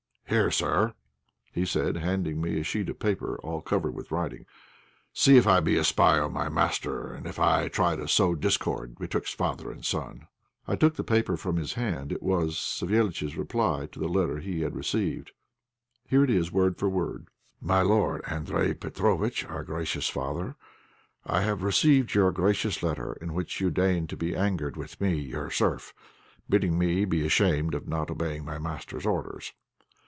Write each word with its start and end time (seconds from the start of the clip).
"Here, 0.27 0.49
sir," 0.49 0.93
said 1.65 1.95
he, 1.97 2.01
handing 2.01 2.39
me 2.39 2.57
a 2.57 2.63
sheet 2.63 2.87
of 2.87 2.99
paper 2.99 3.37
all 3.43 3.59
covered 3.61 3.93
with 3.93 4.11
writing, 4.11 4.45
"see 5.11 5.35
if 5.35 5.45
I 5.45 5.59
be 5.59 5.75
a 5.75 5.83
spy 5.83 6.19
on 6.19 6.31
my 6.31 6.47
master, 6.47 7.13
and 7.13 7.27
if 7.27 7.37
I 7.37 7.67
try 7.67 7.97
to 7.97 8.07
sow 8.07 8.33
discord 8.35 8.97
betwixt 8.97 9.35
father 9.35 9.69
and 9.69 9.83
son." 9.83 10.27
I 10.69 10.77
took 10.77 10.95
the 10.95 11.03
paper 11.03 11.35
from 11.35 11.57
his 11.57 11.73
hand; 11.73 12.13
it 12.13 12.23
was 12.23 12.55
Savéliitch's 12.55 13.35
reply 13.35 13.87
to 13.91 13.99
the 13.99 14.07
letter 14.07 14.39
he 14.39 14.61
had 14.61 14.73
received. 14.73 15.31
Here 16.07 16.23
it 16.23 16.29
is 16.29 16.49
word 16.49 16.77
for 16.77 16.87
word 16.89 17.27
"My 17.59 17.81
lord, 17.81 18.23
Andréj 18.23 18.75
Petróvitch, 18.75 19.43
our 19.49 19.65
gracious 19.65 20.07
father, 20.07 20.55
I 21.25 21.41
have 21.41 21.61
received 21.61 22.13
your 22.13 22.31
gracious 22.31 22.81
letter, 22.81 23.17
in 23.19 23.33
which 23.33 23.59
you 23.59 23.69
deign 23.69 24.07
to 24.07 24.15
be 24.15 24.33
angered 24.33 24.77
with 24.77 25.01
me, 25.01 25.15
your 25.15 25.49
serf, 25.51 25.93
bidding 26.49 26.77
me 26.79 27.03
be 27.03 27.25
ashamed 27.25 27.75
of 27.75 27.85
not 27.85 28.09
obeying 28.09 28.45
my 28.45 28.57
master's 28.57 29.05
orders. 29.05 29.51